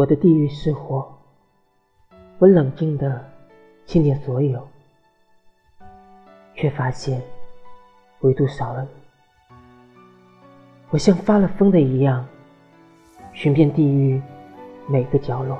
[0.00, 1.06] 我的地狱是火，
[2.38, 3.22] 我冷静的
[3.84, 4.66] 清点所有，
[6.54, 7.20] 却发现
[8.20, 8.88] 唯独少了你。
[10.88, 12.26] 我像发了疯的一样，
[13.34, 14.18] 寻遍地狱
[14.88, 15.58] 每个角落，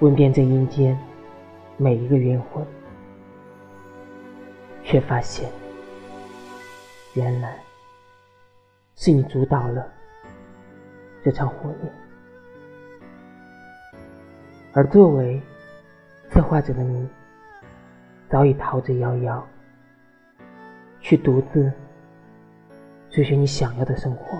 [0.00, 1.00] 问遍这阴间
[1.78, 2.62] 每一个冤魂，
[4.84, 5.50] 却发现，
[7.14, 7.56] 原来
[8.96, 9.90] 是你主导了
[11.24, 12.07] 这场火焰。
[14.78, 15.42] 而作为
[16.30, 17.08] 策划者的你，
[18.30, 19.42] 早已逃之夭夭，
[21.00, 21.72] 去独自。
[23.10, 24.38] 追寻你想要的生活。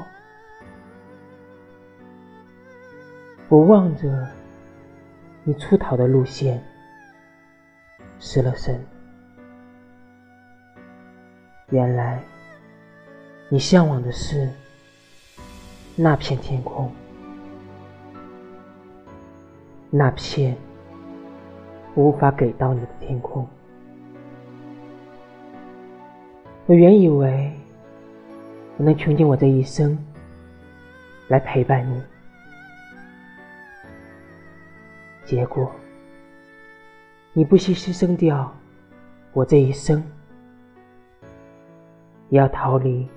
[3.48, 4.28] 我望着
[5.42, 6.62] 你出逃的路线，
[8.20, 8.80] 失了神。
[11.70, 12.22] 原来
[13.48, 14.48] 你向往的是
[15.96, 16.94] 那片天空，
[19.90, 20.56] 那片
[21.94, 23.46] 无法给到你的天空。
[26.66, 27.52] 我原以为。
[28.80, 29.98] 我能穷尽我这一生
[31.26, 32.00] 来陪伴你，
[35.24, 35.68] 结果
[37.32, 38.56] 你不惜牺牲掉
[39.32, 40.00] 我这一生，
[42.28, 43.08] 也要逃离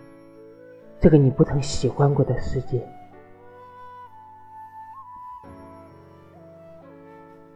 [0.99, 2.83] 这个你不曾喜欢过的世界。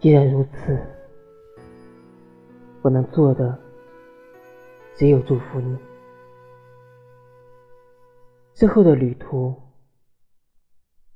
[0.06, 0.80] 既然如此，
[2.84, 3.60] 我能做的
[4.96, 5.76] 只有祝福你。
[8.54, 9.60] 之后的旅途，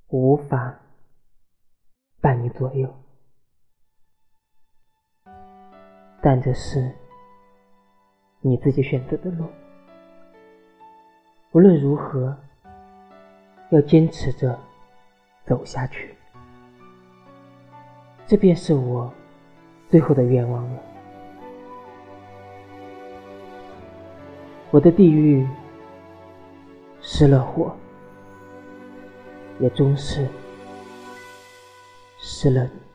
[0.07, 0.75] 我无法
[2.19, 2.91] 伴你左右，
[6.19, 6.91] 但这是
[8.41, 9.45] 你自己选择的路。
[11.51, 12.35] 无论如何，
[13.69, 14.59] 要坚持着
[15.45, 16.15] 走下去，
[18.29, 19.11] 这便是我
[19.89, 20.79] 最后的愿望了。
[24.71, 25.45] 我的地狱。
[27.01, 27.73] 失了火，
[29.57, 30.27] 也终是
[32.17, 32.88] 失了你。